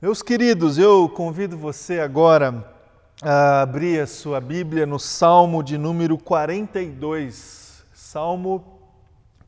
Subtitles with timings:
[0.00, 2.72] Meus queridos, eu convido você agora
[3.20, 7.82] a abrir a sua Bíblia no Salmo de número 42.
[7.92, 8.78] Salmo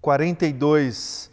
[0.00, 1.30] 42.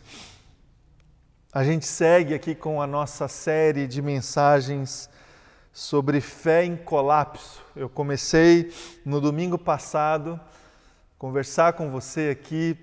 [1.52, 5.10] A gente segue aqui com a nossa série de mensagens
[5.74, 7.64] sobre fé em colapso.
[7.76, 8.72] Eu comecei
[9.04, 10.40] no domingo passado
[11.18, 12.78] conversar com você aqui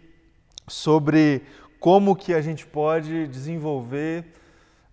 [0.66, 1.44] sobre
[1.78, 4.24] como que a gente pode desenvolver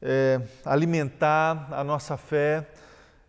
[0.02, 2.68] é, alimentar a nossa fé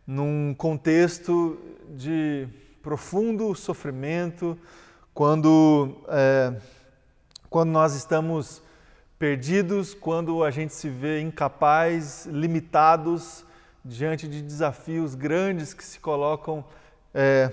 [0.06, 2.48] num contexto de
[2.82, 4.58] profundo sofrimento,
[5.14, 6.54] quando, é,
[7.50, 8.62] quando nós estamos
[9.18, 13.44] perdidos, quando a gente se vê incapaz, limitados
[13.84, 16.64] diante de desafios grandes que se colocam
[17.14, 17.52] é,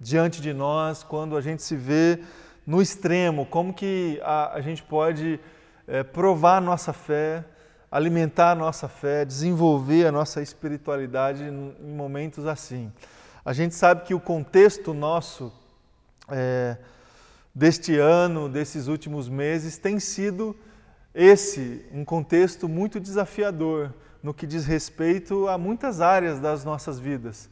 [0.00, 2.20] diante de nós, quando a gente se vê
[2.66, 5.38] no extremo, como que a, a gente pode
[5.86, 7.44] é, provar nossa fé,
[7.90, 12.92] alimentar a nossa fé, desenvolver a nossa espiritualidade em momentos assim.
[13.44, 15.52] A gente sabe que o contexto nosso
[16.30, 16.76] é,
[17.54, 20.54] deste ano, desses últimos meses, tem sido
[21.14, 27.48] esse, um contexto muito desafiador no que diz respeito a muitas áreas das nossas vidas.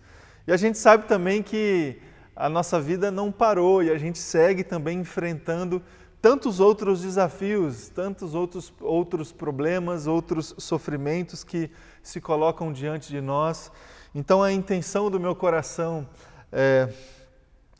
[0.46, 1.98] E a gente sabe também que
[2.34, 5.83] a nossa vida não parou e a gente segue também enfrentando
[6.20, 11.70] tantos outros desafios, tantos outros, outros problemas, outros sofrimentos que
[12.03, 13.70] se colocam diante de nós.
[14.14, 16.08] Então, a intenção do meu coração
[16.50, 16.89] é,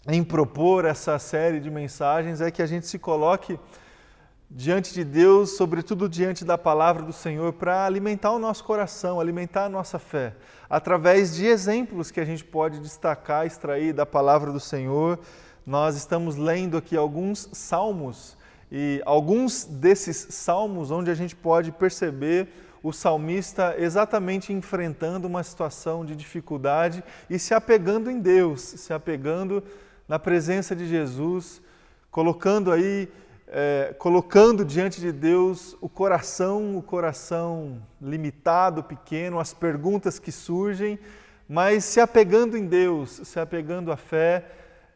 [0.09, 3.59] em propor essa série de mensagens é que a gente se coloque
[4.48, 9.65] diante de Deus, sobretudo diante da palavra do Senhor, para alimentar o nosso coração, alimentar
[9.65, 10.34] a nossa fé,
[10.71, 15.19] através de exemplos que a gente pode destacar, extrair da palavra do Senhor
[15.67, 18.39] nós estamos lendo aqui alguns salmos
[18.70, 22.47] e alguns desses salmos onde a gente pode perceber
[22.83, 29.61] o salmista exatamente enfrentando uma situação de dificuldade e se apegando em Deus, se apegando
[30.06, 31.61] na presença de Jesus,
[32.12, 33.09] colocando aí,
[33.48, 40.97] é, colocando diante de Deus o coração, o coração limitado, pequeno, as perguntas que surgem,
[41.48, 44.44] mas se apegando em Deus, se apegando à fé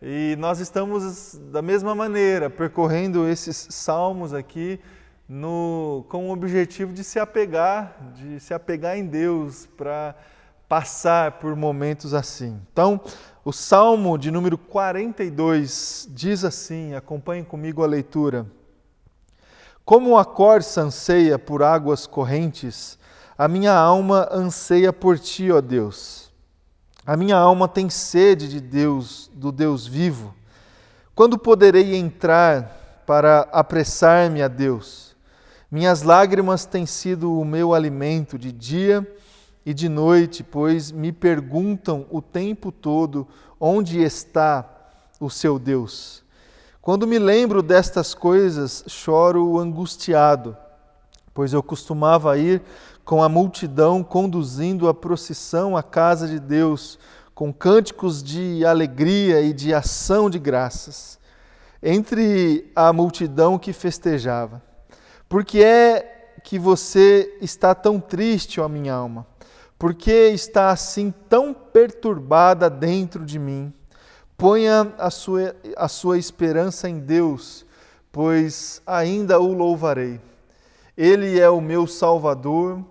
[0.03, 4.81] e nós estamos da mesma maneira percorrendo esses salmos aqui
[5.29, 10.17] no, com o objetivo de se apegar, de se apegar em Deus para
[10.67, 12.59] passar por momentos assim.
[12.73, 12.99] Então,
[13.45, 18.47] o Salmo de número 42 diz assim: acompanhem comigo a leitura.
[19.85, 22.99] Como a corça anseia por águas correntes,
[23.37, 26.30] a minha alma anseia por ti, ó Deus.
[27.11, 30.33] A minha alma tem sede de Deus, do Deus vivo.
[31.13, 35.17] Quando poderei entrar para apressar-me a Deus?
[35.69, 39.05] Minhas lágrimas têm sido o meu alimento de dia
[39.67, 43.27] e de noite, pois me perguntam o tempo todo
[43.59, 44.65] onde está
[45.19, 46.23] o seu Deus.
[46.81, 50.57] Quando me lembro destas coisas, choro angustiado,
[51.35, 52.63] pois eu costumava ir
[53.11, 56.97] com a multidão conduzindo a procissão à casa de Deus,
[57.35, 61.19] com cânticos de alegria e de ação de graças,
[61.83, 64.63] entre a multidão que festejava.
[65.29, 69.27] Porque é que você está tão triste, ó minha alma?
[69.77, 73.73] Por que está assim tão perturbada dentro de mim?
[74.37, 77.67] Ponha a sua, a sua esperança em Deus,
[78.13, 80.21] pois ainda o louvarei.
[80.97, 82.85] Ele é o meu Salvador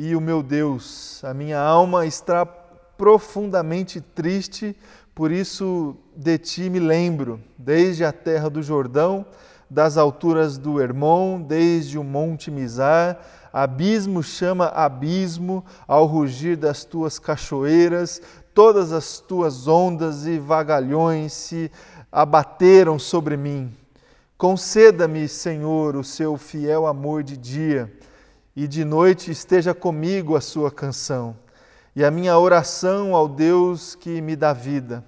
[0.00, 1.20] e o meu Deus.
[1.24, 4.76] A minha alma está profundamente triste,
[5.12, 9.26] por isso de ti me lembro, desde a terra do Jordão,
[9.68, 13.18] das alturas do Hermon, desde o monte Mizar,
[13.52, 18.22] abismo chama abismo ao rugir das tuas cachoeiras,
[18.54, 21.72] todas as tuas ondas e vagalhões se
[22.10, 23.74] abateram sobre mim.
[24.36, 27.97] Conceda-me, Senhor, o seu fiel amor de dia
[28.58, 31.36] e de noite esteja comigo a sua canção
[31.94, 35.04] e a minha oração ao Deus que me dá vida.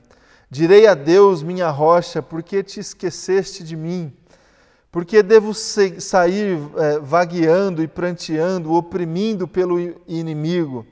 [0.48, 4.12] Direi a Deus, minha rocha, porque te esqueceste de mim?
[4.88, 10.86] Porque devo sair é, vagueando e pranteando, oprimindo pelo inimigo?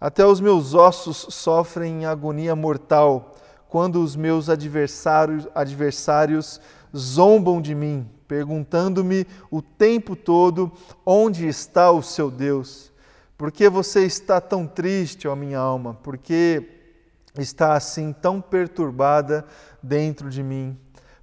[0.00, 3.36] Até os meus ossos sofrem agonia mortal
[3.68, 6.62] quando os meus adversários, adversários
[6.96, 10.70] zombam de mim perguntando-me o tempo todo
[11.04, 12.92] onde está o seu Deus.
[13.36, 15.94] Por que você está tão triste, ó minha alma?
[15.94, 16.62] Por que
[17.36, 19.44] está assim tão perturbada
[19.82, 20.78] dentro de mim?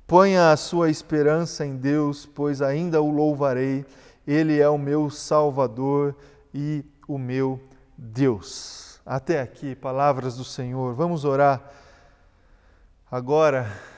[0.05, 3.85] Ponha a sua esperança em Deus, pois ainda o louvarei.
[4.27, 6.13] Ele é o meu Salvador
[6.53, 7.57] e o meu
[7.97, 8.99] Deus.
[9.05, 10.93] Até aqui, palavras do Senhor.
[10.93, 11.71] Vamos orar
[13.09, 13.96] agora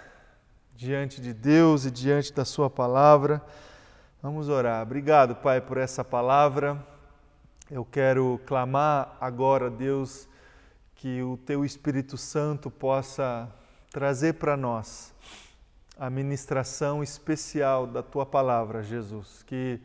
[0.79, 3.45] diante de Deus e diante da Sua palavra.
[4.23, 4.81] Vamos orar.
[4.81, 6.81] Obrigado, Pai, por essa palavra.
[7.69, 10.25] Eu quero clamar agora, Deus,
[10.95, 13.53] que o Teu Espírito Santo possa
[13.91, 15.13] trazer para nós
[15.99, 19.43] a ministração especial da Tua palavra, Jesus.
[19.45, 19.81] Que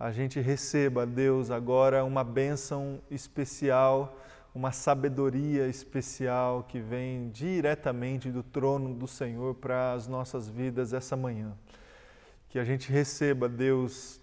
[0.00, 4.16] a gente receba, Deus, agora uma bênção especial,
[4.54, 11.16] uma sabedoria especial que vem diretamente do trono do Senhor para as nossas vidas essa
[11.16, 11.56] manhã.
[12.48, 14.20] Que a gente receba, Deus,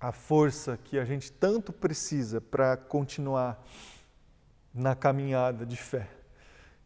[0.00, 3.64] a força que a gente tanto precisa para continuar
[4.72, 6.08] na caminhada de fé.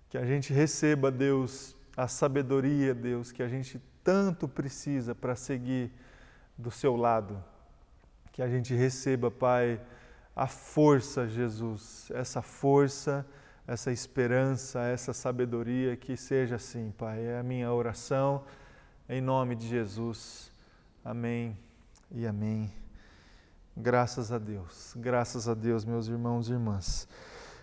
[0.09, 5.91] Que a gente receba, Deus, a sabedoria, Deus, que a gente tanto precisa para seguir
[6.57, 7.43] do seu lado
[8.33, 9.79] que a gente receba, Pai,
[10.35, 13.27] a força, Jesus, essa força,
[13.67, 17.25] essa esperança, essa sabedoria, que seja assim, Pai.
[17.25, 18.45] É a minha oração,
[19.09, 20.51] em nome de Jesus.
[21.05, 21.57] Amém
[22.11, 22.73] e amém.
[23.77, 27.09] Graças a Deus, graças a Deus, meus irmãos e irmãs.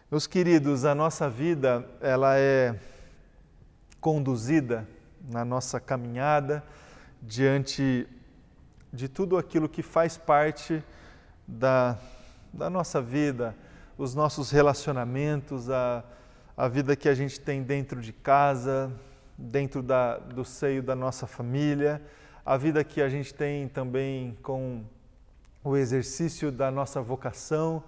[0.10, 2.76] Meus queridos, a nossa vida, ela é
[4.02, 4.88] conduzida
[5.30, 6.64] na nossa caminhada
[7.22, 8.08] diante
[8.92, 10.84] de tudo aquilo que faz parte
[11.48, 11.96] da,
[12.54, 13.56] da nossa vida,
[13.98, 16.04] os nossos relacionamentos, a,
[16.56, 18.92] a vida que a gente tem dentro de casa,
[19.38, 22.02] dentro da, do seio da nossa família,
[22.46, 24.84] a vida que a gente tem também com
[25.64, 27.84] o exercício da nossa vocação.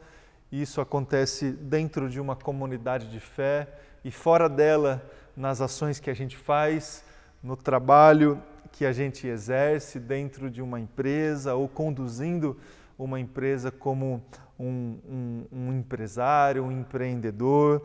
[0.52, 3.68] Isso acontece dentro de uma comunidade de fé
[4.04, 5.02] e fora dela,
[5.36, 7.04] nas ações que a gente faz,
[7.42, 8.42] no trabalho
[8.72, 12.58] que a gente exerce dentro de uma empresa ou conduzindo
[12.98, 14.24] uma empresa como
[14.60, 17.84] um, um, um empresário, um empreendedor.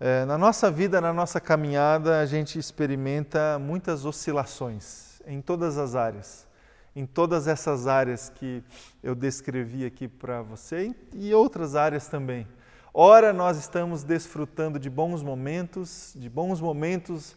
[0.00, 5.94] É, na nossa vida, na nossa caminhada, a gente experimenta muitas oscilações em todas as
[5.94, 6.46] áreas,
[6.94, 8.62] em todas essas áreas que
[9.02, 12.46] eu descrevi aqui para você e outras áreas também.
[12.94, 17.36] Ora, nós estamos desfrutando de bons momentos, de bons momentos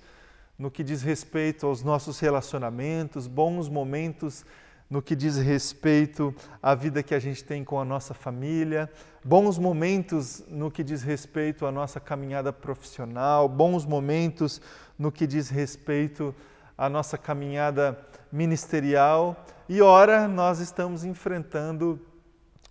[0.57, 4.45] no que diz respeito aos nossos relacionamentos, bons momentos
[4.91, 8.91] no que diz respeito à vida que a gente tem com a nossa família,
[9.23, 14.61] bons momentos no que diz respeito à nossa caminhada profissional, bons momentos
[14.99, 16.35] no que diz respeito
[16.77, 17.97] à nossa caminhada
[18.29, 19.45] ministerial.
[19.69, 21.97] E ora, nós estamos enfrentando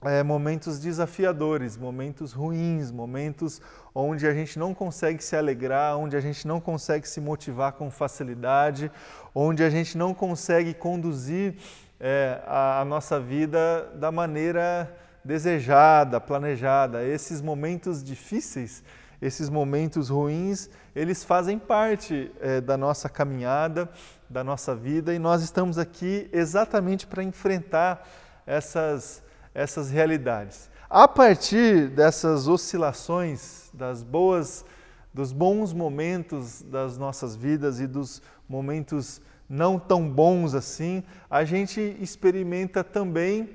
[0.02, 3.62] é, momentos desafiadores, momentos ruins, momentos
[3.94, 7.90] onde a gente não consegue se alegrar, onde a gente não consegue se motivar com
[7.90, 8.92] facilidade,
[9.34, 11.54] onde a gente não consegue conduzir
[12.00, 14.90] é, a, a nossa vida da maneira
[15.22, 17.04] desejada, planejada.
[17.04, 18.82] Esses momentos difíceis,
[19.20, 23.88] esses momentos ruins, eles fazem parte é, da nossa caminhada,
[24.28, 28.08] da nossa vida e nós estamos aqui exatamente para enfrentar
[28.46, 29.22] essas,
[29.54, 30.70] essas realidades.
[30.88, 34.64] A partir dessas oscilações, das boas,
[35.12, 39.20] dos bons momentos das nossas vidas e dos momentos
[39.50, 43.50] não tão bons assim, a gente experimenta também,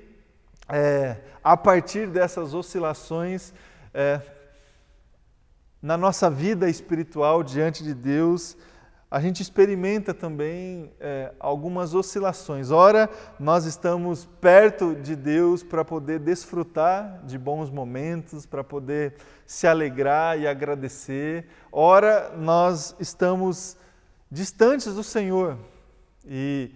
[0.68, 3.54] é, a partir dessas oscilações,
[3.94, 4.20] é,
[5.82, 8.58] na nossa vida espiritual diante de Deus,
[9.10, 12.72] a gente experimenta também é, algumas oscilações.
[12.72, 19.16] Ora, nós estamos perto de Deus para poder desfrutar de bons momentos, para poder
[19.46, 21.48] se alegrar e agradecer.
[21.72, 23.78] Ora, nós estamos
[24.30, 25.58] distantes do Senhor.
[26.28, 26.72] E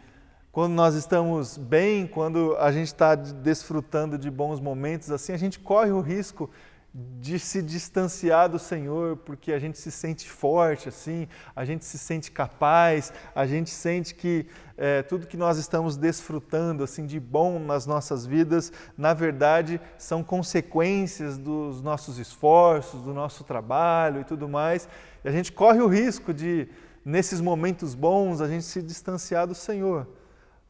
[0.52, 5.60] quando nós estamos bem, quando a gente está desfrutando de bons momentos, assim, a gente
[5.60, 6.50] corre o risco
[6.94, 12.00] de se distanciar do Senhor, porque a gente se sente forte, assim, a gente se
[12.00, 17.60] sente capaz, a gente sente que é, tudo que nós estamos desfrutando assim de bom
[17.60, 24.50] nas nossas vidas, na verdade, são consequências dos nossos esforços, do nosso trabalho e tudo
[24.50, 24.90] mais.
[25.24, 26.68] E a gente corre o risco de,
[27.04, 30.08] nesses momentos bons, a gente se distanciar do Senhor.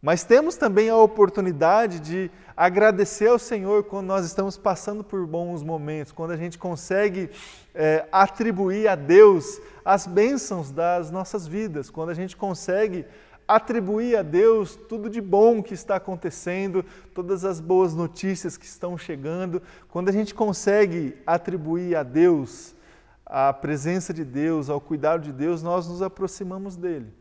[0.01, 5.61] Mas temos também a oportunidade de agradecer ao Senhor quando nós estamos passando por bons
[5.61, 7.29] momentos, quando a gente consegue
[7.75, 13.05] é, atribuir a Deus as bênçãos das nossas vidas, quando a gente consegue
[13.45, 18.97] atribuir a Deus tudo de bom que está acontecendo, todas as boas notícias que estão
[18.97, 22.75] chegando, quando a gente consegue atribuir a Deus
[23.29, 27.13] a presença de Deus, ao cuidado de Deus, nós nos aproximamos dele.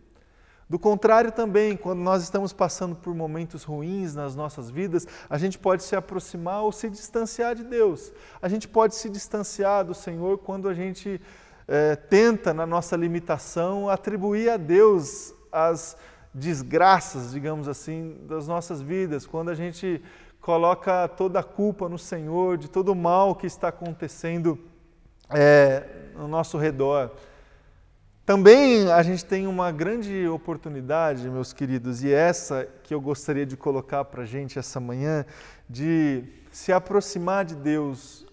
[0.68, 5.58] Do contrário, também, quando nós estamos passando por momentos ruins nas nossas vidas, a gente
[5.58, 8.12] pode se aproximar ou se distanciar de Deus.
[8.40, 11.20] A gente pode se distanciar do Senhor quando a gente
[11.66, 15.96] é, tenta, na nossa limitação, atribuir a Deus as
[16.34, 20.02] desgraças, digamos assim, das nossas vidas, quando a gente
[20.40, 24.58] coloca toda a culpa no Senhor de todo o mal que está acontecendo
[25.30, 27.12] é, no nosso redor.
[28.24, 33.56] Também a gente tem uma grande oportunidade, meus queridos, e essa que eu gostaria de
[33.56, 35.24] colocar para a gente essa manhã,
[35.68, 38.26] de se aproximar de Deus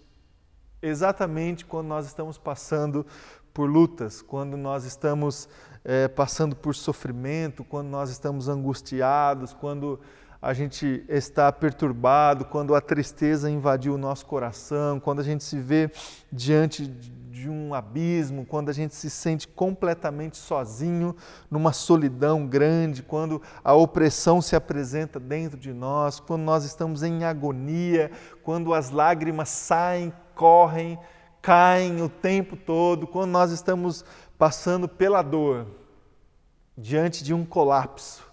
[0.82, 3.06] exatamente quando nós estamos passando
[3.54, 5.48] por lutas, quando nós estamos
[5.84, 10.00] é, passando por sofrimento, quando nós estamos angustiados, quando
[10.42, 15.60] a gente está perturbado, quando a tristeza invadiu o nosso coração, quando a gente se
[15.60, 15.90] vê
[16.32, 21.16] diante de um abismo, quando a gente se sente completamente sozinho,
[21.52, 27.24] numa solidão grande, quando a opressão se apresenta dentro de nós, quando nós estamos em
[27.24, 28.10] agonia,
[28.42, 30.98] quando as lágrimas saem, correm,
[31.42, 34.04] caem o tempo todo, quando nós estamos
[34.38, 35.68] passando pela dor,
[36.78, 38.25] diante de um colapso,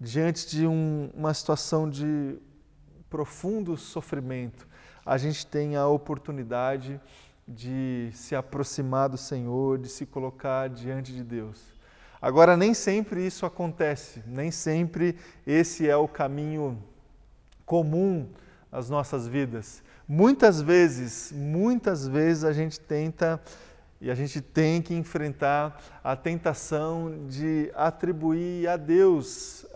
[0.00, 2.38] diante de um, uma situação de
[3.10, 4.66] profundo sofrimento,
[5.04, 6.98] a gente tem a oportunidade
[7.46, 11.60] de se aproximar do Senhor, de se colocar diante de Deus.
[12.22, 15.16] Agora, nem sempre isso acontece, nem sempre
[15.46, 16.82] esse é o caminho
[17.66, 18.28] comum
[18.70, 19.82] às nossas vidas.
[20.06, 23.40] Muitas vezes, muitas vezes a gente tenta
[24.00, 29.66] e a gente tem que enfrentar a tentação de atribuir a Deus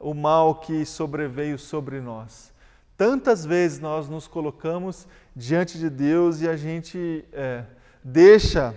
[0.00, 2.52] o mal que sobreveio sobre nós.
[2.96, 7.64] Tantas vezes nós nos colocamos diante de Deus e a gente é,
[8.02, 8.74] deixa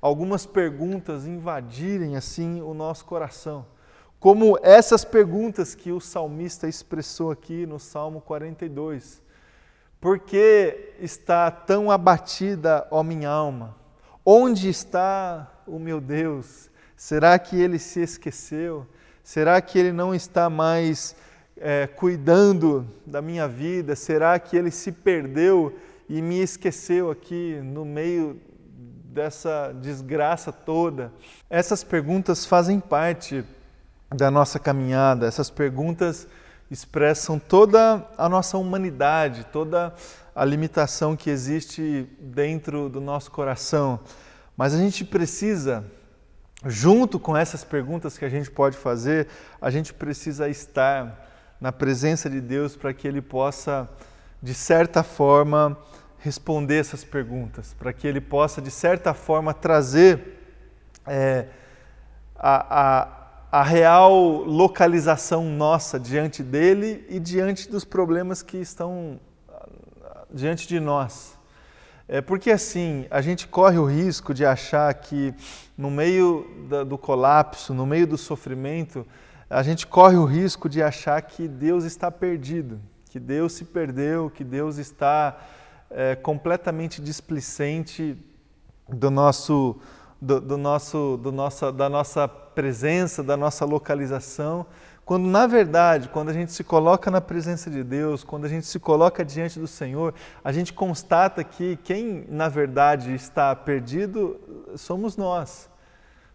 [0.00, 3.64] algumas perguntas invadirem assim o nosso coração.
[4.18, 9.22] Como essas perguntas que o salmista expressou aqui no Salmo 42.
[10.00, 13.79] Por que está tão abatida, ó minha alma?
[14.24, 16.70] Onde está o meu Deus?
[16.94, 18.86] Será que ele se esqueceu?
[19.24, 21.16] Será que ele não está mais
[21.56, 23.96] é, cuidando da minha vida?
[23.96, 25.74] Será que ele se perdeu
[26.08, 28.38] e me esqueceu aqui no meio
[29.04, 31.10] dessa desgraça toda?
[31.48, 33.42] Essas perguntas fazem parte
[34.14, 36.28] da nossa caminhada, essas perguntas
[36.70, 39.94] expressam toda a nossa humanidade, toda
[40.40, 44.00] a limitação que existe dentro do nosso coração.
[44.56, 45.84] Mas a gente precisa
[46.64, 49.28] junto com essas perguntas que a gente pode fazer,
[49.60, 51.28] a gente precisa estar
[51.60, 53.86] na presença de Deus para que Ele possa,
[54.42, 55.76] de certa forma,
[56.16, 60.38] responder essas perguntas, para que Ele possa, de certa forma, trazer
[61.06, 61.48] é,
[62.34, 62.80] a,
[63.50, 69.20] a, a real localização nossa diante dele e diante dos problemas que estão
[70.32, 71.38] diante de nós.
[72.06, 75.32] É porque assim, a gente corre o risco de achar que
[75.78, 76.44] no meio
[76.86, 79.06] do colapso, no meio do sofrimento,
[79.48, 84.28] a gente corre o risco de achar que Deus está perdido, que Deus se perdeu,
[84.30, 85.38] que Deus está
[85.90, 88.16] é, completamente displicente
[88.88, 89.76] do nosso,
[90.20, 94.66] do, do, nosso, do nossa, da nossa presença, da nossa localização,
[95.10, 98.64] quando na verdade, quando a gente se coloca na presença de Deus, quando a gente
[98.64, 100.14] se coloca diante do Senhor,
[100.44, 104.38] a gente constata que quem na verdade está perdido
[104.76, 105.68] somos nós.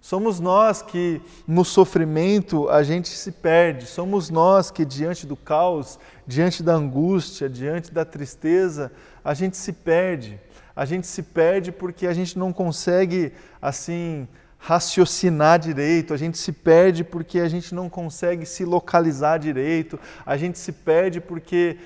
[0.01, 5.97] Somos nós que no sofrimento a gente se perde, somos nós que diante do caos,
[6.27, 8.91] diante da angústia, diante da tristeza,
[9.23, 10.37] a gente se perde.
[10.75, 14.27] A gente se perde porque a gente não consegue assim
[14.65, 20.35] raciocinar direito, a gente se perde porque a gente não consegue se localizar direito, a
[20.37, 21.77] gente se perde porque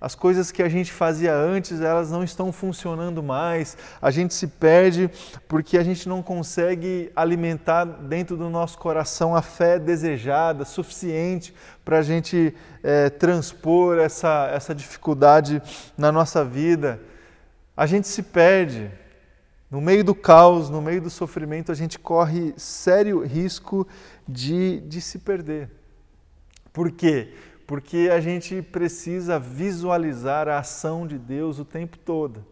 [0.00, 3.78] as coisas que a gente fazia antes, elas não estão funcionando mais.
[4.02, 5.08] A gente se perde
[5.46, 12.00] porque a gente não consegue alimentar dentro do nosso coração a fé desejada, suficiente para
[12.00, 15.62] a gente é, transpor essa, essa dificuldade
[15.96, 17.00] na nossa vida.
[17.76, 19.03] A gente se perde.
[19.74, 23.86] No meio do caos, no meio do sofrimento, a gente corre sério risco
[24.26, 25.68] de, de se perder.
[26.72, 27.32] Por quê?
[27.66, 32.44] porque a gente precisa visualizar a ação de Deus o tempo todo.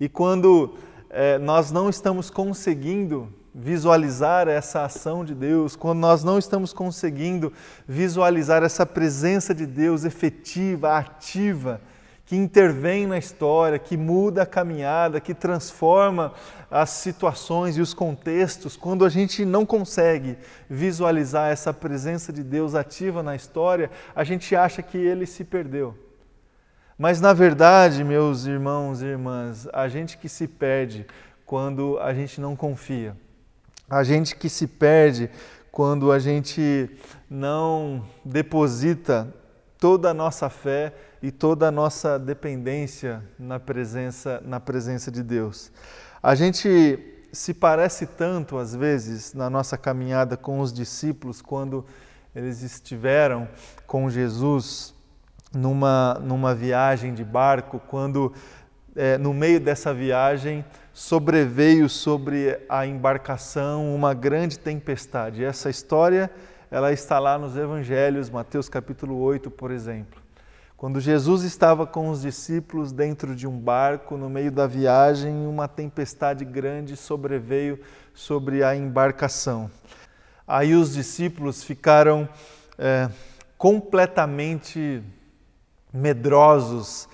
[0.00, 0.74] E quando
[1.10, 7.52] é, nós não estamos conseguindo visualizar essa ação de Deus, quando nós não estamos conseguindo
[7.86, 11.80] visualizar essa presença de Deus efetiva, ativa,
[12.26, 16.32] que intervém na história, que muda a caminhada, que transforma
[16.70, 20.36] as situações e os contextos, quando a gente não consegue
[20.68, 25.94] visualizar essa presença de Deus ativa na história, a gente acha que ele se perdeu.
[26.98, 31.06] Mas na verdade, meus irmãos e irmãs, a gente que se perde
[31.44, 33.16] quando a gente não confia,
[33.88, 35.28] a gente que se perde
[35.70, 36.88] quando a gente
[37.28, 39.28] não deposita
[39.78, 45.72] toda a nossa fé e toda a nossa dependência na presença, na presença de Deus.
[46.22, 46.98] A gente
[47.32, 51.82] se parece tanto, às vezes, na nossa caminhada com os discípulos, quando
[52.36, 53.48] eles estiveram
[53.86, 54.94] com Jesus
[55.50, 58.30] numa, numa viagem de barco, quando
[58.94, 60.62] é, no meio dessa viagem
[60.92, 65.42] sobreveio sobre a embarcação uma grande tempestade.
[65.42, 66.30] Essa história
[66.70, 70.23] ela está lá nos evangelhos, Mateus capítulo 8, por exemplo.
[70.76, 75.68] Quando Jesus estava com os discípulos dentro de um barco, no meio da viagem, uma
[75.68, 77.80] tempestade grande sobreveio
[78.12, 79.70] sobre a embarcação.
[80.46, 82.28] Aí os discípulos ficaram
[82.76, 83.08] é,
[83.56, 85.02] completamente
[85.92, 87.08] medrosos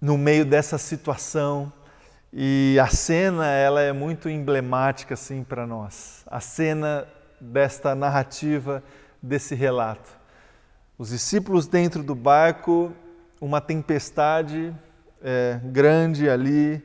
[0.00, 1.72] no meio dessa situação
[2.32, 6.24] e a cena ela é muito emblemática assim para nós.
[6.26, 7.06] A cena
[7.40, 8.82] desta narrativa,
[9.22, 10.23] desse relato.
[10.96, 12.92] Os discípulos dentro do barco,
[13.40, 14.72] uma tempestade
[15.20, 16.80] é, grande ali,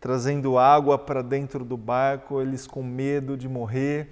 [0.00, 4.08] trazendo água para dentro do barco, eles com medo de morrer,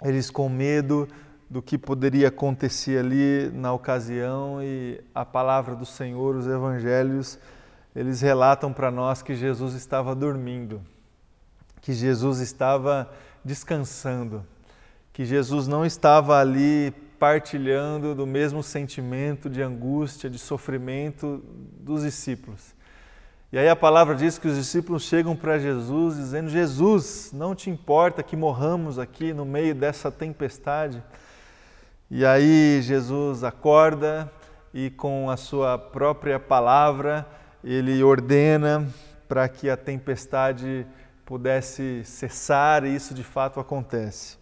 [0.00, 1.08] eles com medo
[1.50, 7.40] do que poderia acontecer ali na ocasião e a palavra do Senhor, os evangelhos,
[7.96, 10.80] eles relatam para nós que Jesus estava dormindo,
[11.80, 13.10] que Jesus estava
[13.44, 14.44] descansando
[15.12, 21.40] que Jesus não estava ali partilhando do mesmo sentimento de angústia, de sofrimento
[21.78, 22.74] dos discípulos.
[23.52, 27.70] E aí a palavra diz que os discípulos chegam para Jesus dizendo: Jesus, não te
[27.70, 31.00] importa que morramos aqui no meio dessa tempestade?
[32.10, 34.28] E aí Jesus acorda
[34.74, 37.24] e com a sua própria palavra
[37.62, 38.84] ele ordena
[39.28, 40.84] para que a tempestade
[41.24, 44.41] pudesse cessar e isso de fato acontece.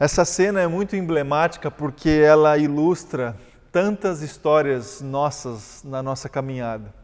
[0.00, 3.34] Essa cena é muito emblemática porque ela ilustra
[3.72, 6.94] tantas histórias nossas na nossa caminhada.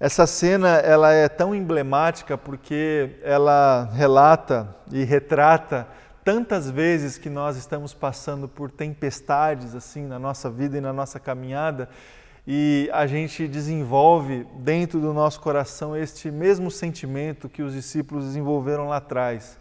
[0.00, 5.86] Essa cena ela é tão emblemática porque ela relata e retrata
[6.24, 11.20] tantas vezes que nós estamos passando por tempestades assim na nossa vida e na nossa
[11.20, 11.86] caminhada
[12.46, 18.88] e a gente desenvolve dentro do nosso coração este mesmo sentimento que os discípulos desenvolveram
[18.88, 19.60] lá atrás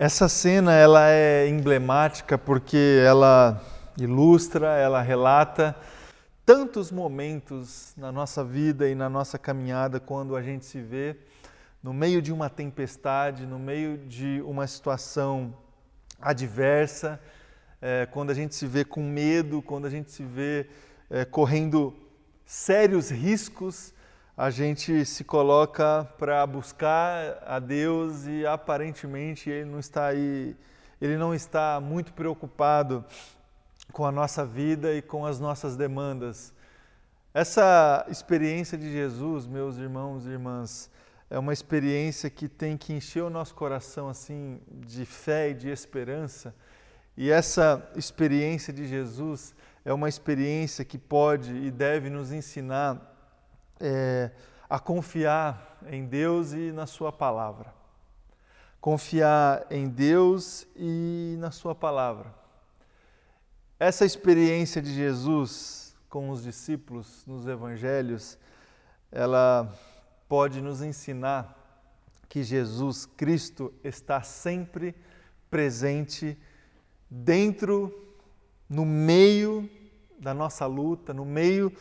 [0.00, 3.62] essa cena ela é emblemática porque ela
[3.98, 5.76] ilustra, ela relata
[6.42, 11.18] tantos momentos na nossa vida e na nossa caminhada quando a gente se vê
[11.82, 15.52] no meio de uma tempestade, no meio de uma situação
[16.18, 17.20] adversa,
[17.82, 20.66] é, quando a gente se vê com medo, quando a gente se vê
[21.10, 21.94] é, correndo
[22.46, 23.92] sérios riscos
[24.40, 30.56] a gente se coloca para buscar a Deus e aparentemente ele não está aí,
[30.98, 33.04] ele não está muito preocupado
[33.92, 36.54] com a nossa vida e com as nossas demandas.
[37.34, 40.90] Essa experiência de Jesus, meus irmãos e irmãs,
[41.28, 45.68] é uma experiência que tem que encher o nosso coração assim de fé e de
[45.68, 46.54] esperança.
[47.14, 53.09] E essa experiência de Jesus é uma experiência que pode e deve nos ensinar
[53.80, 54.30] é,
[54.68, 57.72] a confiar em Deus e na Sua palavra.
[58.80, 62.34] Confiar em Deus e na Sua palavra.
[63.78, 68.36] Essa experiência de Jesus com os discípulos nos evangelhos,
[69.12, 69.72] ela
[70.28, 71.56] pode nos ensinar
[72.28, 74.94] que Jesus Cristo está sempre
[75.48, 76.36] presente
[77.08, 78.14] dentro,
[78.68, 79.68] no meio
[80.18, 81.72] da nossa luta, no meio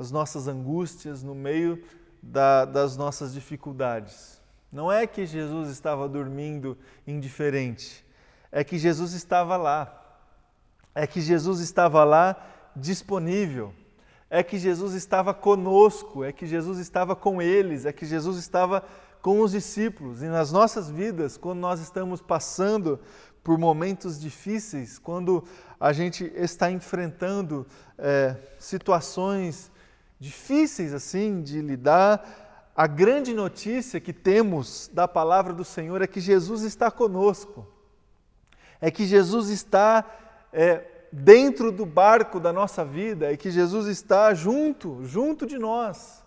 [0.00, 1.78] as nossas angústias, no meio
[2.22, 4.40] da, das nossas dificuldades.
[4.72, 8.02] Não é que Jesus estava dormindo indiferente,
[8.50, 9.96] é que Jesus estava lá.
[10.94, 12.34] É que Jesus estava lá
[12.74, 13.74] disponível.
[14.30, 18.82] É que Jesus estava conosco, é que Jesus estava com eles, é que Jesus estava
[19.20, 20.22] com os discípulos.
[20.22, 22.98] E nas nossas vidas, quando nós estamos passando
[23.44, 25.44] por momentos difíceis, quando
[25.78, 27.66] a gente está enfrentando
[27.98, 29.70] é, situações
[30.20, 36.20] difíceis assim de lidar, a grande notícia que temos da palavra do Senhor é que
[36.20, 37.66] Jesus está conosco,
[38.80, 40.04] é que Jesus está
[40.52, 46.22] é, dentro do barco da nossa vida e que Jesus está junto, junto de nós.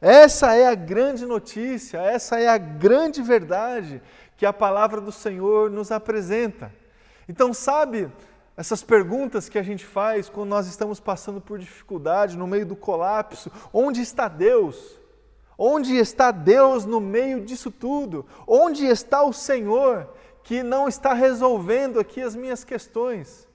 [0.00, 4.02] Essa é a grande notícia, essa é a grande verdade
[4.36, 6.72] que a palavra do Senhor nos apresenta.
[7.28, 8.10] Então, sabe,
[8.58, 12.74] essas perguntas que a gente faz quando nós estamos passando por dificuldade, no meio do
[12.74, 14.98] colapso: onde está Deus?
[15.56, 18.26] Onde está Deus no meio disso tudo?
[18.48, 20.08] Onde está o Senhor
[20.42, 23.46] que não está resolvendo aqui as minhas questões?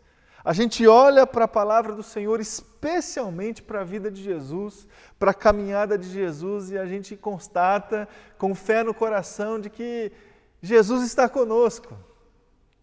[0.41, 4.87] A gente olha para a palavra do Senhor, especialmente para a vida de Jesus,
[5.19, 10.13] para a caminhada de Jesus, e a gente constata, com fé no coração, de que
[10.61, 11.93] Jesus está conosco,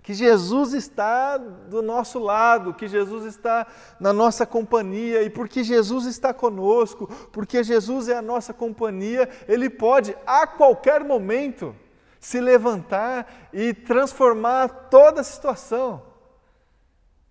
[0.02, 3.66] que Jesus está do nosso lado, que Jesus está
[3.98, 9.68] na nossa companhia, e porque Jesus está conosco, porque Jesus é a nossa companhia, Ele
[9.68, 11.76] pode a qualquer momento
[12.18, 16.02] se levantar e transformar toda a situação.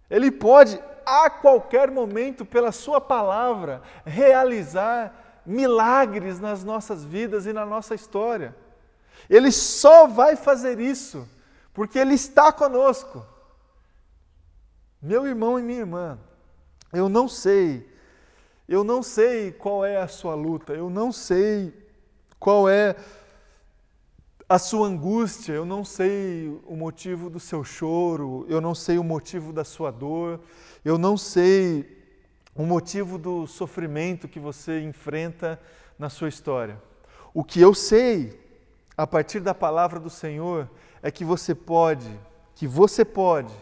[0.10, 7.66] Ele pode, a qualquer momento, pela Sua palavra, realizar milagres nas nossas vidas e na
[7.66, 8.56] nossa história.
[9.28, 11.28] Ele só vai fazer isso
[11.80, 13.26] porque Ele está conosco.
[15.02, 16.20] Meu irmão e minha irmã,
[16.92, 17.89] eu não sei,
[18.68, 21.74] eu não sei qual é a sua luta, eu não sei
[22.38, 22.98] qual é
[24.50, 29.04] a sua angústia, eu não sei o motivo do seu choro, eu não sei o
[29.04, 30.42] motivo da sua dor,
[30.84, 31.98] eu não sei
[32.54, 35.58] o motivo do sofrimento que você enfrenta
[35.98, 36.78] na sua história.
[37.34, 38.38] O que eu sei,
[38.98, 40.70] a partir da palavra do Senhor,
[41.02, 42.10] é que você pode,
[42.56, 43.54] que você pode,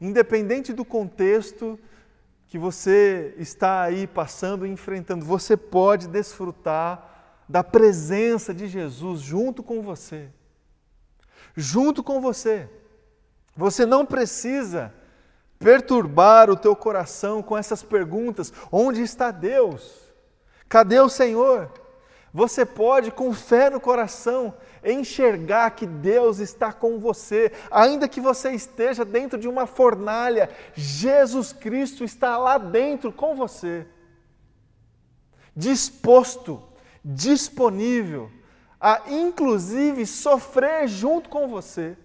[0.00, 1.78] independente do contexto
[2.48, 9.62] que você está aí passando e enfrentando, você pode desfrutar da presença de Jesus junto
[9.62, 10.30] com você.
[11.54, 12.68] Junto com você.
[13.54, 14.94] Você não precisa
[15.58, 20.08] perturbar o teu coração com essas perguntas: onde está Deus?
[20.68, 21.70] Cadê o Senhor?
[22.32, 28.52] Você pode, com fé no coração, enxergar que Deus está com você, ainda que você
[28.52, 33.86] esteja dentro de uma fornalha, Jesus Cristo está lá dentro com você,
[35.54, 36.62] disposto
[37.04, 38.30] disponível
[38.80, 41.96] a, inclusive, sofrer junto com você.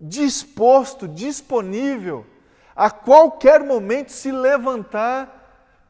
[0.00, 2.26] Disposto, disponível
[2.74, 5.41] a qualquer momento se levantar,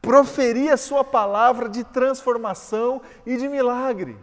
[0.03, 4.17] proferir a sua palavra de transformação e de milagre.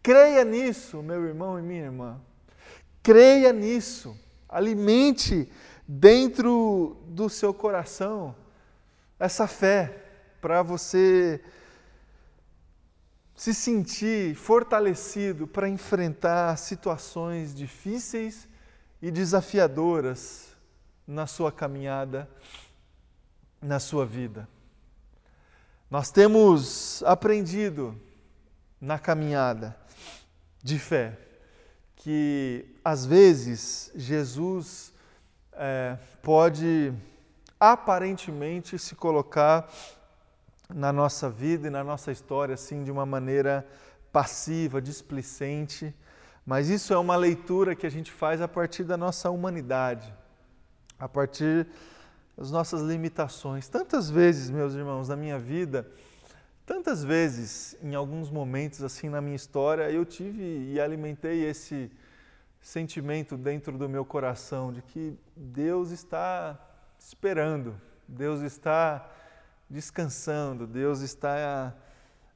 [0.00, 2.20] Creia nisso, meu irmão e minha irmã.
[3.02, 4.16] Creia nisso.
[4.48, 5.50] Alimente
[5.88, 8.32] dentro do seu coração
[9.18, 10.04] essa fé
[10.40, 11.42] para você
[13.34, 18.48] se sentir fortalecido para enfrentar situações difíceis
[19.02, 20.54] e desafiadoras
[21.06, 22.28] na sua caminhada,
[23.66, 24.48] na sua vida.
[25.90, 28.00] Nós temos aprendido
[28.80, 29.76] na caminhada
[30.62, 31.18] de fé
[31.96, 34.92] que às vezes Jesus
[35.52, 36.92] é, pode
[37.58, 39.68] aparentemente se colocar
[40.72, 43.66] na nossa vida e na nossa história assim de uma maneira
[44.12, 45.94] passiva, displicente,
[46.44, 50.12] mas isso é uma leitura que a gente faz a partir da nossa humanidade,
[50.98, 51.66] a partir
[52.36, 53.68] das nossas limitações.
[53.68, 55.90] Tantas vezes, meus irmãos, na minha vida,
[56.66, 61.90] tantas vezes, em alguns momentos assim na minha história, eu tive e alimentei esse
[62.60, 66.60] sentimento dentro do meu coração de que Deus está
[66.98, 69.08] esperando, Deus está
[69.70, 71.74] descansando, Deus está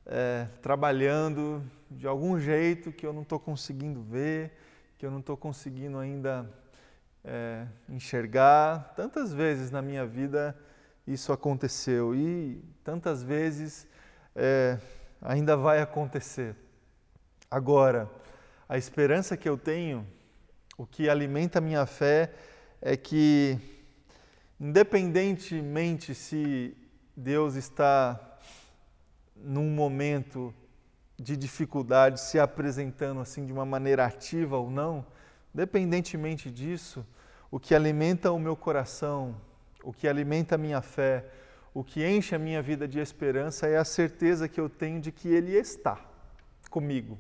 [0.07, 4.57] é, trabalhando de algum jeito que eu não estou conseguindo ver,
[4.97, 6.49] que eu não estou conseguindo ainda
[7.25, 8.93] é, enxergar.
[8.95, 10.57] Tantas vezes na minha vida
[11.07, 13.87] isso aconteceu e tantas vezes
[14.35, 14.79] é,
[15.21, 16.55] ainda vai acontecer.
[17.51, 18.09] Agora,
[18.69, 20.07] a esperança que eu tenho,
[20.79, 22.33] o que alimenta a minha fé,
[22.81, 23.59] é que
[24.61, 26.77] Independentemente se
[27.17, 28.21] Deus está
[29.35, 30.53] num momento
[31.19, 35.07] de dificuldade se apresentando assim de uma maneira ativa ou não,
[35.55, 37.07] independentemente disso,
[37.51, 39.41] o que alimenta o meu coração,
[39.83, 41.25] o que alimenta a minha fé,
[41.73, 45.13] o que enche a minha vida de esperança é a certeza que eu tenho de
[45.13, 45.99] que Ele está
[46.69, 47.19] comigo,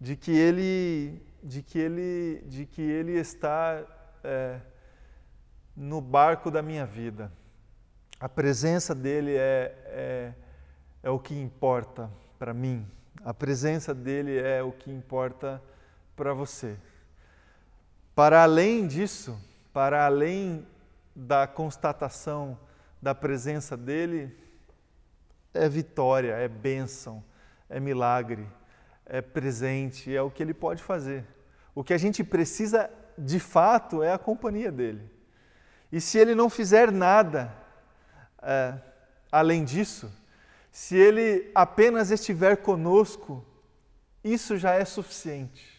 [0.00, 3.82] de que Ele, de que Ele, de que Ele está
[4.22, 4.60] é,
[5.76, 7.32] no barco da minha vida.
[8.20, 10.34] A presença dele é, é,
[11.02, 12.86] é o que importa para mim.
[13.24, 15.62] A presença dele é o que importa
[16.14, 16.76] para você.
[18.14, 19.36] Para além disso,
[19.72, 20.66] para além
[21.14, 22.58] da constatação
[23.02, 24.36] da presença dele,
[25.52, 27.24] é vitória, é bênção,
[27.68, 28.46] é milagre,
[29.04, 31.24] é presente, é o que ele pode fazer.
[31.74, 35.10] O que a gente precisa de fato é a companhia dele.
[35.90, 37.52] E se ele não fizer nada
[38.40, 38.74] é,
[39.30, 40.12] além disso,
[40.70, 43.44] se ele apenas estiver conosco,
[44.22, 45.73] isso já é suficiente.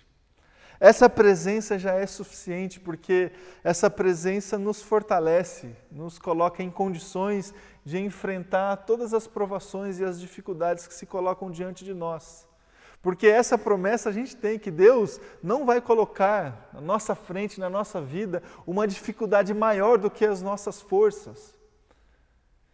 [0.79, 3.31] Essa presença já é suficiente porque
[3.63, 10.19] essa presença nos fortalece, nos coloca em condições de enfrentar todas as provações e as
[10.19, 12.47] dificuldades que se colocam diante de nós.
[13.01, 17.69] Porque essa promessa a gente tem que Deus não vai colocar na nossa frente, na
[17.69, 21.53] nossa vida, uma dificuldade maior do que as nossas forças.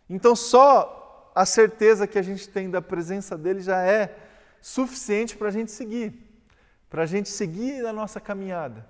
[0.09, 4.17] Então, só a certeza que a gente tem da presença dele já é
[4.61, 6.31] suficiente para a gente seguir
[6.91, 8.86] para a gente seguir na nossa caminhada.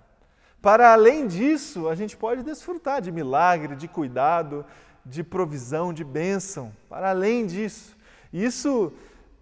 [0.60, 4.66] Para além disso, a gente pode desfrutar de milagre, de cuidado,
[5.06, 6.76] de provisão, de bênção.
[6.90, 7.96] Para além disso,
[8.34, 8.92] isso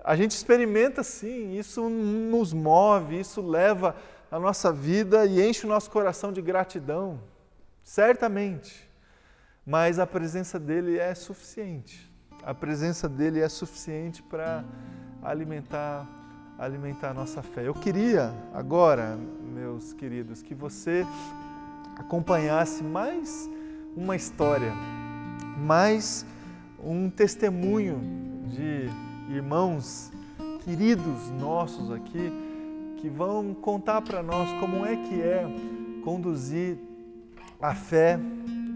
[0.03, 3.95] a gente experimenta sim, isso nos move, isso leva
[4.29, 7.17] a nossa vida e enche o nosso coração de gratidão,
[7.81, 8.89] certamente.
[9.65, 12.11] Mas a presença dele é suficiente.
[12.43, 14.65] A presença dele é suficiente para
[15.23, 16.18] alimentar
[16.59, 17.65] alimentar a nossa fé.
[17.65, 19.17] Eu queria agora,
[19.53, 21.05] meus queridos, que você
[21.95, 23.49] acompanhasse mais
[23.95, 24.73] uma história,
[25.57, 26.25] mais
[26.83, 28.01] um testemunho
[28.47, 28.89] de
[29.33, 30.11] irmãos
[30.65, 32.31] queridos nossos aqui
[32.97, 35.45] que vão contar para nós como é que é
[36.03, 36.77] conduzir
[37.61, 38.19] a fé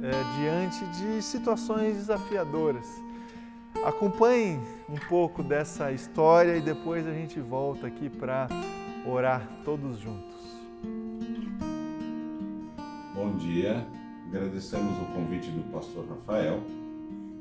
[0.01, 2.87] é, diante de situações desafiadoras.
[3.85, 8.47] Acompanhe um pouco dessa história e depois a gente volta aqui para
[9.05, 10.33] orar todos juntos.
[13.13, 13.85] Bom dia,
[14.27, 16.61] agradecemos o convite do pastor Rafael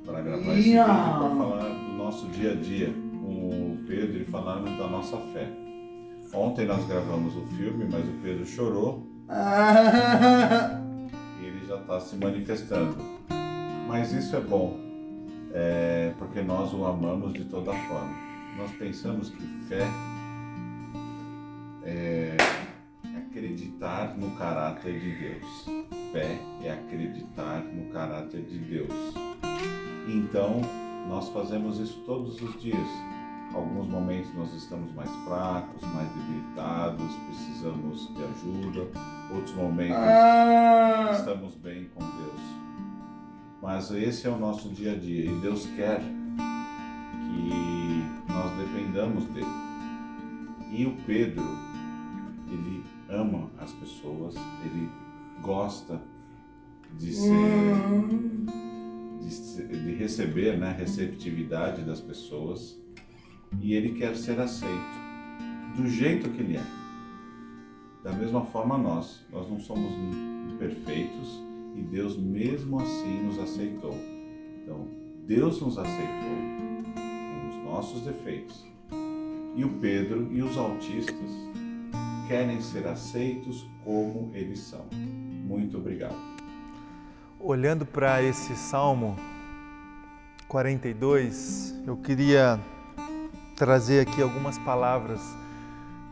[0.05, 4.25] para gravar esse vídeo para falar do nosso dia a dia com o Pedro e
[4.25, 5.49] falarmos da nossa fé.
[6.35, 9.07] Ontem nós gravamos o filme, mas o Pedro chorou
[11.41, 12.97] e ele já está se manifestando.
[13.87, 14.92] Mas isso é bom,
[15.53, 18.15] é, porque nós o amamos de toda forma.
[18.57, 19.87] Nós pensamos que fé
[21.85, 22.37] é
[23.17, 25.65] acreditar no caráter de Deus.
[26.13, 29.15] Fé é acreditar no caráter de Deus.
[30.09, 30.61] Então,
[31.09, 32.89] nós fazemos isso todos os dias.
[33.55, 38.89] Alguns momentos nós estamos mais fracos, mais debilitados, precisamos de ajuda.
[39.35, 41.11] Outros momentos ah.
[41.13, 42.62] estamos bem com Deus
[43.63, 46.03] mas esse é o nosso dia a dia e Deus quer que
[48.33, 49.47] nós dependamos dele.
[50.73, 51.45] E o Pedro,
[52.51, 54.91] ele ama as pessoas, ele
[55.41, 56.03] gosta
[56.99, 57.77] de ser,
[59.21, 62.77] de, de receber, né, receptividade das pessoas
[63.61, 65.03] e ele quer ser aceito
[65.77, 66.67] do jeito que ele é.
[68.03, 69.93] Da mesma forma nós, nós não somos
[70.59, 73.97] perfeitos, e Deus mesmo assim nos aceitou.
[74.63, 74.87] Então,
[75.27, 76.37] Deus nos aceitou
[76.95, 78.65] com os nossos defeitos.
[79.55, 81.31] E o Pedro e os autistas
[82.27, 84.87] querem ser aceitos como eles são.
[84.93, 86.17] Muito obrigado.
[87.39, 89.17] Olhando para esse Salmo
[90.49, 92.59] 42, eu queria
[93.57, 95.21] trazer aqui algumas palavras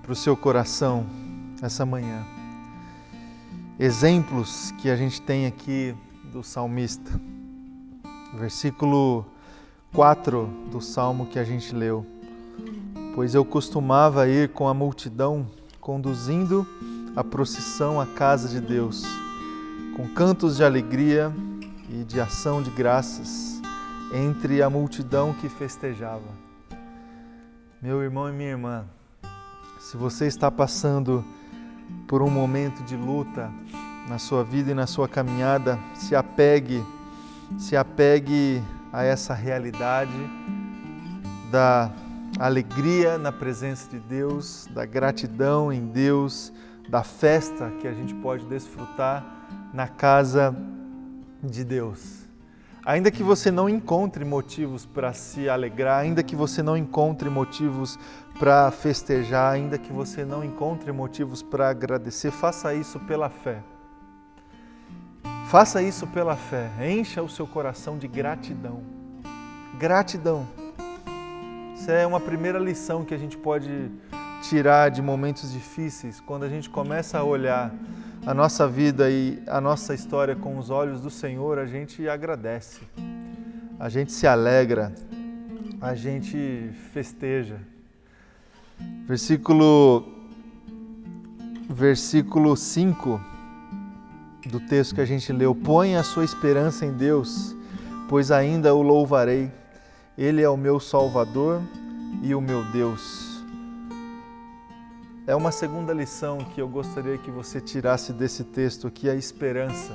[0.02, 1.06] para o seu coração
[1.62, 2.39] essa manhã
[3.80, 5.96] exemplos que a gente tem aqui
[6.30, 7.18] do salmista.
[8.34, 9.24] Versículo
[9.94, 12.04] 4 do salmo que a gente leu.
[13.14, 15.46] Pois eu costumava ir com a multidão,
[15.80, 16.66] conduzindo
[17.16, 19.02] a procissão à casa de Deus,
[19.96, 21.32] com cantos de alegria
[21.88, 23.62] e de ação de graças,
[24.12, 26.28] entre a multidão que festejava.
[27.80, 28.84] Meu irmão e minha irmã,
[29.80, 31.24] se você está passando
[32.06, 33.50] por um momento de luta
[34.08, 36.84] na sua vida e na sua caminhada, se apegue,
[37.58, 40.10] se apegue a essa realidade
[41.50, 41.90] da
[42.38, 46.52] alegria na presença de Deus, da gratidão em Deus,
[46.88, 49.24] da festa que a gente pode desfrutar
[49.72, 50.56] na casa
[51.42, 52.20] de Deus.
[52.84, 57.98] Ainda que você não encontre motivos para se alegrar, ainda que você não encontre motivos
[58.40, 63.62] para festejar, ainda que você não encontre motivos para agradecer, faça isso pela fé.
[65.50, 66.70] Faça isso pela fé.
[66.80, 68.80] Encha o seu coração de gratidão.
[69.78, 70.48] Gratidão.
[71.76, 73.90] Isso é uma primeira lição que a gente pode
[74.40, 77.70] tirar de momentos difíceis, quando a gente começa a olhar
[78.24, 82.80] a nossa vida e a nossa história com os olhos do Senhor, a gente agradece,
[83.78, 84.94] a gente se alegra,
[85.78, 87.60] a gente festeja.
[89.06, 90.04] Versículo,
[91.68, 93.20] versículo 5
[94.46, 97.56] do texto que a gente leu: Põe a sua esperança em Deus,
[98.08, 99.50] pois ainda o louvarei.
[100.16, 101.62] Ele é o meu Salvador
[102.22, 103.30] e o meu Deus.
[105.26, 109.92] É uma segunda lição que eu gostaria que você tirasse desse texto aqui, a esperança.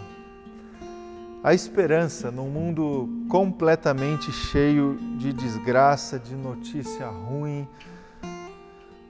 [1.44, 7.68] A esperança num mundo completamente cheio de desgraça, de notícia ruim,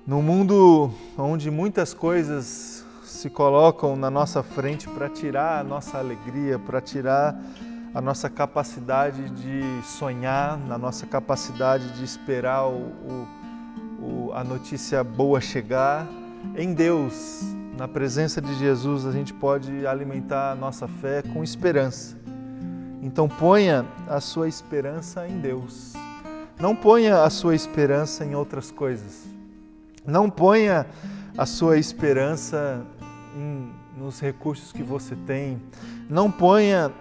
[0.06, 6.60] num mundo onde muitas coisas se colocam na nossa frente para tirar a nossa alegria,
[6.60, 7.36] para tirar
[7.92, 13.28] a nossa capacidade de sonhar, na nossa capacidade de esperar o, o,
[14.00, 16.06] o, a notícia boa chegar.
[16.56, 17.42] Em Deus,
[17.76, 22.16] na presença de Jesus, a gente pode alimentar a nossa fé com esperança.
[23.02, 25.94] Então ponha a sua esperança em Deus.
[26.60, 29.35] Não ponha a sua esperança em outras coisas.
[30.06, 30.86] Não ponha
[31.38, 32.86] a sua esperança
[33.36, 35.62] em, nos recursos que você tem.
[36.10, 36.92] Não ponha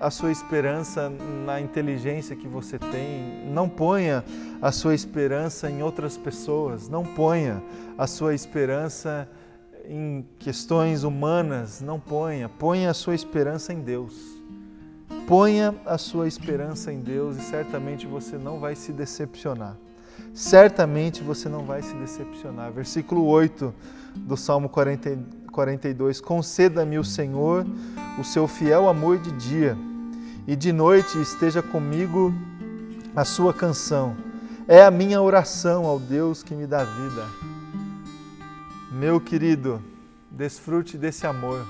[0.00, 1.10] a sua esperança
[1.46, 4.24] na inteligência que você tem, não ponha
[4.60, 7.62] a sua esperança em outras pessoas, não ponha
[7.96, 9.28] a sua esperança
[9.88, 14.14] em questões humanas, não ponha, ponha a sua esperança em Deus.
[15.26, 19.76] Ponha a sua esperança em Deus e certamente você não vai se decepcionar.
[20.32, 22.72] Certamente você não vai se decepcionar.
[22.72, 23.72] Versículo 8
[24.16, 25.18] do Salmo 40,
[25.52, 27.64] 42: Conceda-me o Senhor
[28.18, 29.76] o seu fiel amor de dia,
[30.46, 32.32] e de noite esteja comigo
[33.14, 34.16] a sua canção.
[34.66, 37.26] É a minha oração ao Deus que me dá vida.
[38.92, 39.82] Meu querido,
[40.30, 41.66] desfrute desse amor.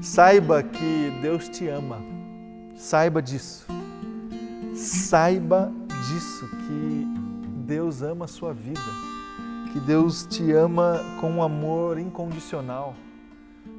[0.00, 2.00] Saiba que Deus te ama.
[2.76, 3.66] Saiba disso.
[4.74, 5.72] Saiba
[6.06, 7.17] disso que
[7.68, 8.80] Deus ama a sua vida
[9.74, 12.94] que Deus te ama com um amor incondicional.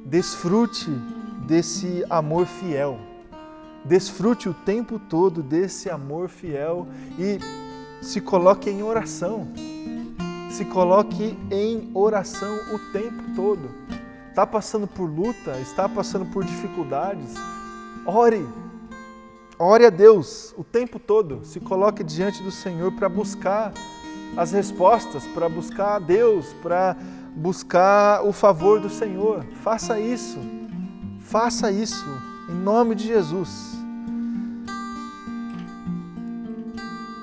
[0.06, 0.88] Desfrute
[1.44, 3.00] desse amor fiel.
[3.84, 6.86] Desfrute o tempo todo desse amor fiel
[7.18, 7.40] e
[8.00, 9.48] se coloque em oração.
[10.52, 13.68] Se coloque em oração o tempo todo.
[14.28, 17.34] Está passando por luta, está passando por dificuldades.
[18.06, 18.46] Ore.
[19.62, 21.44] Ore a Deus o tempo todo.
[21.44, 23.74] Se coloque diante do Senhor para buscar
[24.34, 26.96] as respostas, para buscar a Deus, para
[27.36, 29.44] buscar o favor do Senhor.
[29.62, 30.38] Faça isso.
[31.18, 32.06] Faça isso
[32.48, 33.76] em nome de Jesus.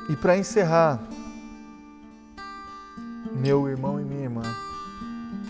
[0.07, 1.01] E para encerrar,
[3.33, 4.43] meu irmão e minha irmã,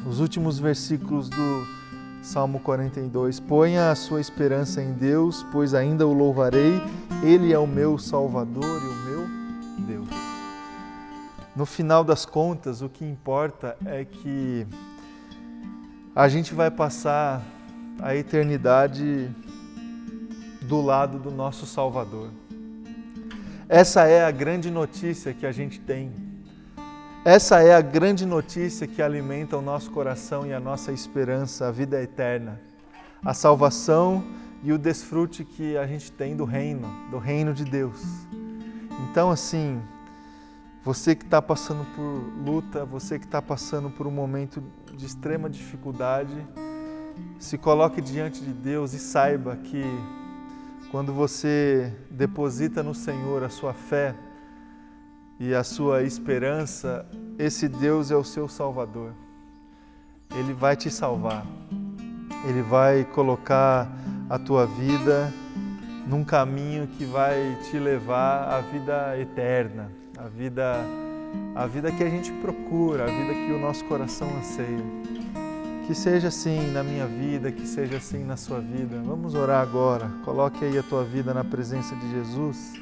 [0.09, 1.76] os últimos versículos do
[2.27, 3.39] Salmo 42.
[3.39, 6.73] Ponha a sua esperança em Deus, pois ainda o louvarei.
[7.23, 9.27] Ele é o meu Salvador e o meu
[9.87, 10.09] Deus.
[11.55, 14.67] No final das contas, o que importa é que
[16.13, 17.41] a gente vai passar
[18.01, 19.33] a eternidade
[20.63, 22.29] do lado do nosso Salvador.
[23.69, 26.26] Essa é a grande notícia que a gente tem.
[27.29, 31.71] Essa é a grande notícia que alimenta o nosso coração e a nossa esperança, a
[31.71, 32.57] vida eterna,
[33.21, 34.23] a salvação
[34.63, 38.01] e o desfrute que a gente tem do reino, do reino de Deus.
[39.03, 39.81] Então, assim,
[40.85, 44.63] você que está passando por luta, você que está passando por um momento
[44.95, 46.47] de extrema dificuldade,
[47.37, 49.83] se coloque diante de Deus e saiba que
[50.91, 54.15] quando você deposita no Senhor a sua fé
[55.39, 57.05] e a sua esperança,
[57.37, 59.13] esse Deus é o seu Salvador.
[60.35, 61.45] Ele vai te salvar.
[62.47, 63.89] Ele vai colocar
[64.29, 65.33] a tua vida
[66.07, 70.83] num caminho que vai te levar à vida eterna a vida,
[71.55, 74.83] a vida que a gente procura, a vida que o nosso coração anseia.
[75.85, 79.01] Que seja assim na minha vida, que seja assim na sua vida.
[79.05, 80.09] Vamos orar agora.
[80.25, 82.73] Coloque aí a tua vida na presença de Jesus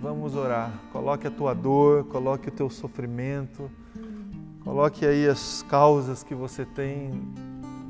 [0.00, 0.72] vamos orar.
[0.92, 3.70] Coloque a tua dor, coloque o teu sofrimento,
[4.62, 7.10] coloque aí as causas que você tem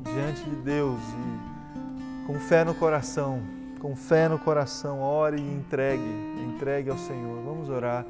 [0.03, 3.41] diante de Deus e com fé no coração,
[3.79, 6.03] com fé no coração, ore e entregue,
[6.47, 7.43] entregue ao Senhor.
[7.43, 8.05] Vamos orar.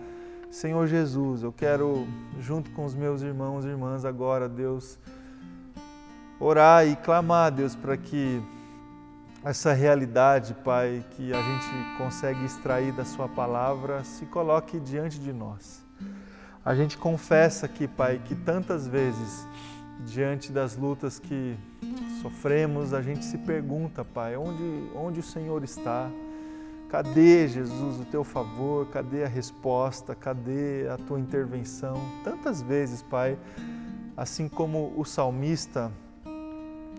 [0.49, 2.07] Senhor Jesus, eu quero,
[2.39, 4.97] junto com os meus irmãos e irmãs agora, Deus,
[6.39, 8.41] orar e clamar, Deus, para que
[9.43, 15.31] essa realidade, Pai, que a gente consegue extrair da Sua palavra, se coloque diante de
[15.31, 15.85] nós.
[16.63, 19.47] A gente confessa aqui, Pai, que tantas vezes,
[20.05, 21.57] diante das lutas que
[22.21, 26.09] sofremos, a gente se pergunta, Pai, onde, onde o Senhor está?
[26.89, 28.87] Cadê, Jesus, o teu favor?
[28.87, 30.13] Cadê a resposta?
[30.13, 31.95] Cadê a tua intervenção?
[32.25, 33.37] Tantas vezes, Pai,
[34.17, 35.91] assim como o salmista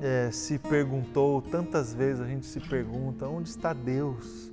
[0.00, 4.50] é, se perguntou, tantas vezes a gente se pergunta: onde está Deus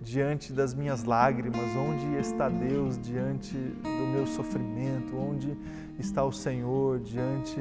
[0.00, 1.76] diante das minhas lágrimas?
[1.76, 5.16] Onde está Deus diante do meu sofrimento?
[5.16, 5.56] Onde
[5.98, 7.60] está o Senhor diante,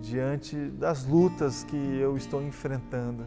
[0.00, 3.26] diante das lutas que eu estou enfrentando?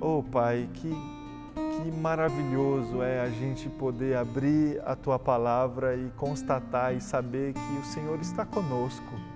[0.00, 6.94] Oh, Pai, que, que maravilhoso é a gente poder abrir a tua palavra e constatar
[6.96, 9.31] e saber que o Senhor está conosco.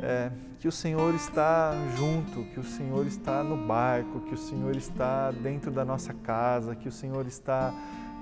[0.00, 0.30] É,
[0.60, 5.30] que o Senhor está junto, que o Senhor está no barco, que o Senhor está
[5.30, 7.72] dentro da nossa casa, que o Senhor está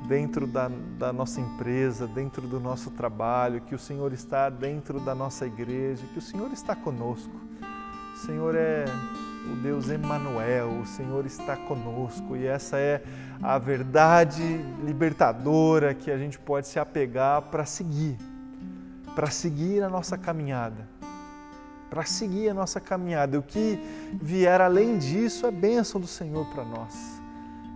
[0.09, 5.15] dentro da, da nossa empresa, dentro do nosso trabalho, que o Senhor está dentro da
[5.15, 7.35] nossa igreja, que o Senhor está conosco.
[8.15, 8.85] O Senhor é
[9.51, 13.03] o Deus Emanuel, o Senhor está conosco e essa é
[13.43, 14.43] a verdade
[14.83, 18.17] libertadora que a gente pode se apegar para seguir,
[19.15, 20.96] para seguir a nossa caminhada
[21.89, 23.39] para seguir a nossa caminhada.
[23.39, 23.79] O que
[24.21, 27.21] vier além disso é bênção do Senhor para nós.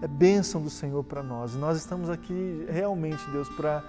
[0.02, 1.54] É bênção do Senhor para nós.
[1.54, 3.84] E nós estamos aqui realmente, Deus, para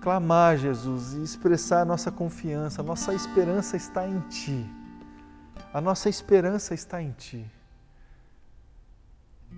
[0.00, 2.80] clamar, Jesus, e expressar a nossa confiança.
[2.80, 4.66] A nossa esperança está em Ti.
[5.72, 7.44] A nossa esperança está em Ti.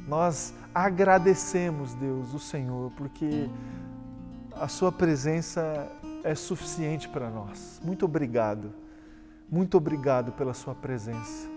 [0.06, 3.48] Nós agradecemos, Deus, o Senhor, porque
[4.52, 5.90] a Sua presença
[6.24, 7.80] é suficiente para nós.
[7.84, 8.79] Muito obrigado.
[9.50, 11.48] Muito obrigado pela Sua presença.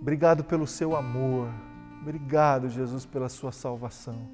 [0.00, 1.48] Obrigado pelo Seu amor.
[2.02, 4.28] Obrigado, Jesus, pela Sua salvação.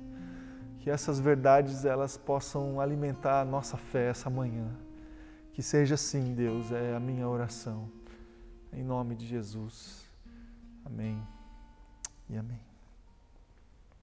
[0.79, 4.67] Que essas verdades elas possam alimentar a nossa fé essa manhã.
[5.53, 7.91] Que seja assim, Deus, é a minha oração.
[8.73, 10.09] Em nome de Jesus.
[10.85, 11.23] Amém
[12.31, 12.70] e amém.